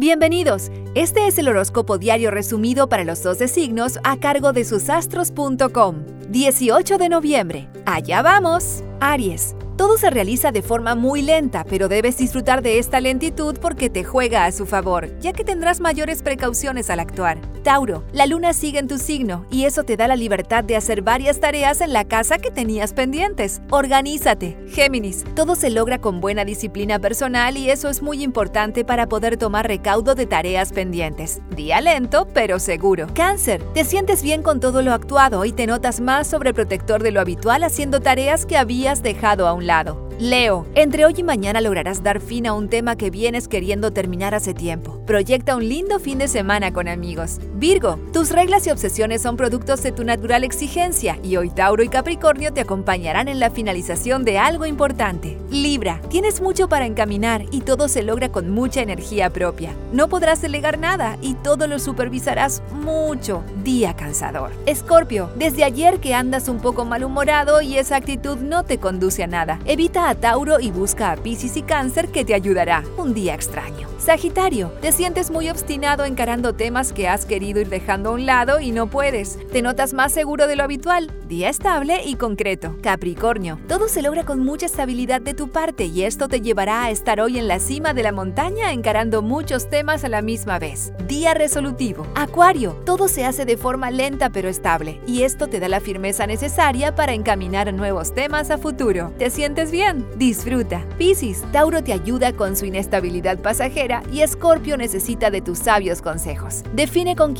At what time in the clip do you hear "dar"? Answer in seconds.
42.02-42.20